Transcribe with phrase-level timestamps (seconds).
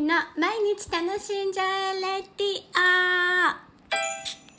[0.00, 4.49] の毎日楽しんじゃえレディオ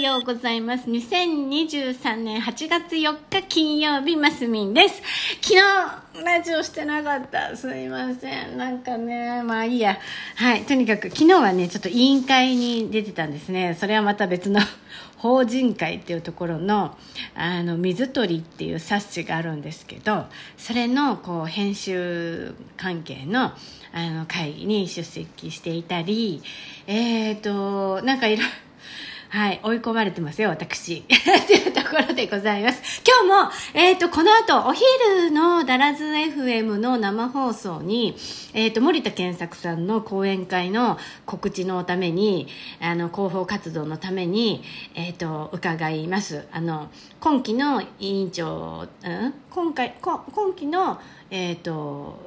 [0.00, 0.88] ようございます。
[0.88, 5.02] 2023年8月4日金曜日、マスミンです。
[5.42, 7.54] 昨日、ラジオしてなかった。
[7.54, 8.56] すいません。
[8.56, 9.98] なんかね、まあいいや。
[10.36, 10.62] はい。
[10.62, 13.76] とにかく、昨日はね、ちょっと委員会に出てたんですね。
[13.78, 14.60] それはまた別の
[15.18, 16.96] 法人会っていうところの、
[17.34, 20.26] あの、水鳥っていう冊子があるんですけど、
[20.56, 23.52] それの、こう、編集関係の、
[23.92, 26.42] あの、会議に出席していたり、
[26.86, 28.50] えっ、ー、と、なんかいろいろ、
[29.32, 31.02] はい、追い込まれてますよ、私。
[31.46, 33.00] というところでございます。
[33.06, 38.16] 今日も、えっ、ー、と、この後、お昼のダラズ FM の生放送に、
[38.54, 42.48] えっ、ー、と、森田健作さんの講演会の告知のために、
[42.80, 44.64] あの、広報活動のために、
[44.96, 46.48] えっ、ー、と、伺います。
[46.50, 46.88] あの、
[47.20, 49.34] 今期の委員長、うん？
[49.48, 50.24] 今回、今
[50.56, 51.00] 期の、
[51.30, 52.18] えっ、と、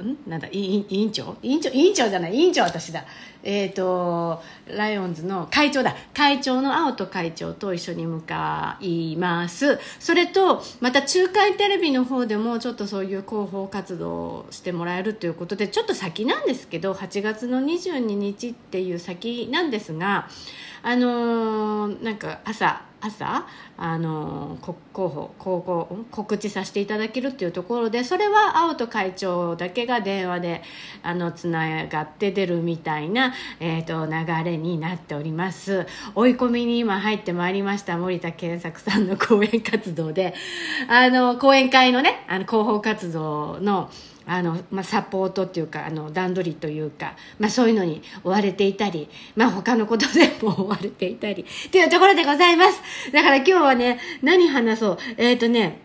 [0.00, 0.16] ん？
[0.26, 0.48] なんだ？
[0.52, 1.36] 委員長？
[1.42, 1.70] 委員長？
[1.70, 2.34] 委員長じゃない？
[2.34, 3.04] 委員長私だ。
[3.42, 5.94] えっ、ー、とライオンズの会長だ。
[6.14, 9.78] 会長の青戸会長と一緒に向かいます。
[9.98, 20.28] それとまた中海テレビの方でもちょっとそういう広報活動をしてもらえるということでちょっと先なんですけど8月の22日っていう先なんですが
[20.82, 30.62] あのー、なんか朝朝あの広報広報告知させていただけるっていうところでそれは青戸会長だけが電話で
[31.02, 35.86] あのつながって出るみたいな、えーと、流れになっております。
[36.14, 40.34] 追い込みに今入ってまいりました森田健作さんの講演活動で。
[40.88, 43.90] あの講演会のねあの広報活動の
[44.26, 52.80] あの、まあ、サポートっていうか、あの、段取りというか、まあ、そういうのに追われていたり、まあ、他のことでも追われていたり、っていうところでございます。
[53.12, 54.98] だから今日はね、何話そう？
[55.16, 55.80] えっ、ー、とね、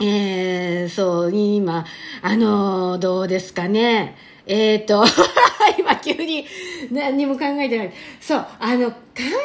[0.00, 1.84] えー、そう、今、
[2.22, 4.16] あのどうですかね？
[4.46, 5.04] えっ、ー、と、
[5.78, 6.46] 今急に
[6.90, 7.92] 何も考えてない。
[8.20, 9.36] そう、あの、観葉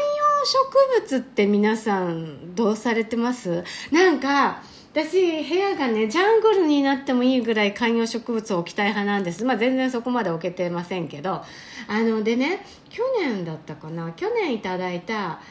[0.46, 3.64] 植物って皆さんどうされてます？
[3.92, 4.62] なんか、
[4.96, 9.44] 私部屋がねジャングルになってもいいぐらい観葉植物を置きたい派なんです。
[9.44, 11.44] まあ全然そこまで置けてませんけど。
[11.90, 14.14] あのでね去年だったかな？
[14.14, 15.42] 去年いただいた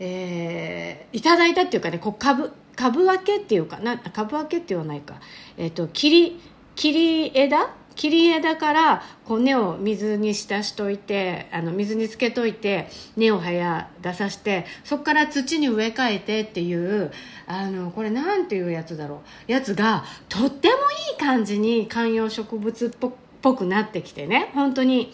[0.00, 3.98] えー、いただいたっていうかねこう株株分けっていうかな？
[3.98, 5.20] 株分けって言わないか。
[5.58, 6.40] えっ、ー、と切り
[6.74, 17.12] 切り枝切り枝からこう根を水に浸しといてあの水につけといて根を生や出さしてそこから土に植え替えてっていう
[17.46, 19.52] あのこれなんていうやつだろう。
[19.52, 23.10] やつがとってもいい感じに観葉植物っ
[23.42, 24.50] ぽくなってきてね。
[24.54, 25.12] 本当に。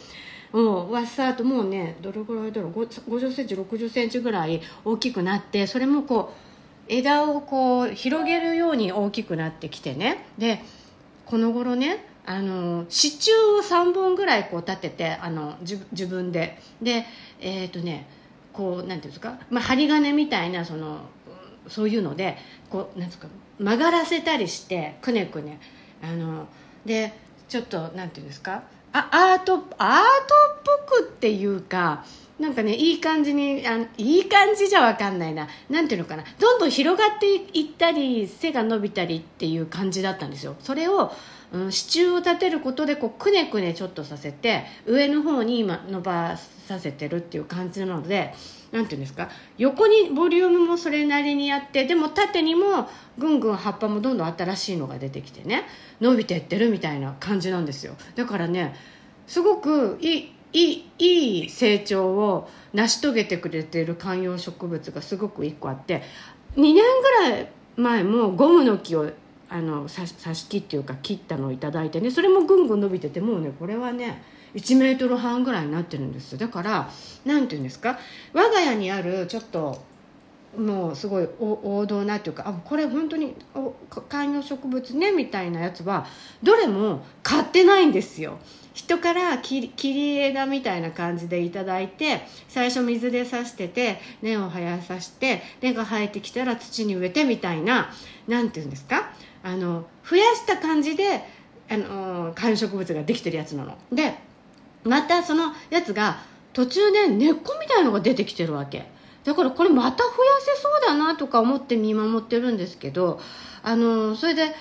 [0.53, 2.73] もうわっさーともうねどれぐらいだろう。
[2.73, 6.33] 50センチ60センチぐらい大きくなってそれもこ
[6.89, 10.27] う枝をこう広げるように大きくなってきてね。
[10.39, 10.65] で
[11.25, 16.59] この頃ねあの支柱を3本ぐらいこう立ててあの自分で。
[16.81, 17.07] で
[17.41, 18.07] えっ、ー、とね
[18.53, 20.99] こうなんていうんですか、まあ、針金みたいなその
[21.69, 22.37] そういうので
[22.69, 23.29] こうなんですか
[23.59, 25.61] 曲がらせたりしてくねくね。
[26.03, 26.47] あの
[26.85, 27.13] で
[27.49, 28.63] ちょっとなんていうんですか？
[28.93, 32.05] あアートアートっぽくっていうか
[32.39, 35.47] なんかねいい感じにあいい感じじゃわかんないな。
[35.69, 36.25] なんていうのかな。
[36.39, 40.57] どんどん広がっていったり背が伸びたりっていう感じだったんですよ。
[40.61, 41.13] それを
[41.53, 48.33] うん、支柱を立てることでこうくねくねちょっとさせて上の方に今伸ばさせてるっていう感じなので
[48.73, 49.29] 何ていうんですか？
[49.59, 52.89] 横にボリュームもそれなりにあってでも縦にも
[53.19, 55.65] ぐんぐん葉っぱもどんどん新しいのが出てきてね
[56.01, 57.95] 伸びてってるみたいな感じなんですよ。
[58.15, 58.75] だからね
[59.27, 66.03] すごくいいいいいい成長を成し遂げてくれている観葉植物がすごく1個あって
[66.57, 66.83] 2年ぐ
[67.31, 69.11] らい前もゴムの木を
[69.49, 74.23] あの挿し木っていうか切ったのを頂いてねそれもぐんぐん伸びててもうねこれはね
[74.55, 76.37] 1メートル半ぐらいになってるんです。
[76.39, 76.91] だから
[77.25, 77.99] 何て言うんですか？
[78.33, 79.83] 我が家にあるちょっと
[80.59, 83.37] もうすごい王道なっていうかあこれ本当に
[84.09, 86.07] 観葉植物ねみたいなやつは
[86.43, 88.39] どれも買ってないんですよ。
[88.73, 97.91] 人から切り枝みたいな感じでいただいて最初水で刺してて根を生やさして根が生えてきたら土に植えてみたいな
[98.27, 99.13] 何て言うんですか？
[99.43, 101.25] あの増やした感じで
[101.69, 103.77] あの観葉植物ができてるやつなの。
[103.93, 104.15] で
[104.85, 106.19] またそのやつが
[106.53, 108.87] 途中で根っこみたいのが出てきてるわけ。
[109.23, 113.21] だからこれまた増やせそうだなとか思って見守ってるんですけど
[113.63, 114.55] あのそれで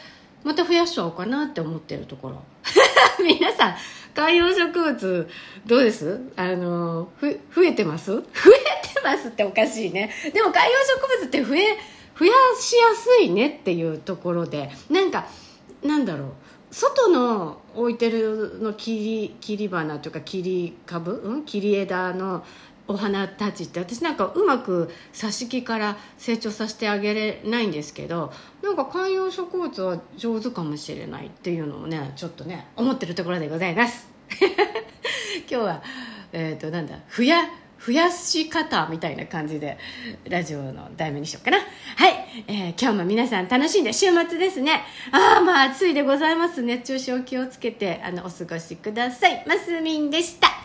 [0.44, 2.44] また増やしちゃおうかなって思ってるところ。
[3.24, 3.76] 皆さん
[4.14, 5.30] 観葉植物
[5.66, 6.20] どうです？
[6.36, 8.12] あのふ増えてます？
[8.12, 10.12] 増えてますっておかしいね。
[10.34, 11.78] でも観葉植物って増え
[12.20, 15.26] 増やしやすいねっていうところでなんか
[15.84, 16.34] なんだろう。
[16.72, 22.44] 外の置いてるの切り切り花というか切り株、うん、切り枝の
[22.88, 28.34] お花たちって私なんかうまく挿し木から成長させてあげれないんですけど
[28.64, 34.08] なんか観葉植物は上手かもしれないっていうのをねちょっとね思ってるところでございます。
[35.48, 35.84] 今日は
[36.34, 37.00] えっ、ー、となんだ？
[37.08, 37.44] ふや
[37.80, 39.78] 増やし方みたいな感じで
[40.28, 41.60] ラジオの題名にしようかな。
[41.60, 44.84] はい、えー、今日も皆さん楽しんで週末ですね。
[45.12, 49.44] ああまあ暑いでございます熱中症気をつけてあのお過ごしください。
[49.48, 50.59] マスミンでした。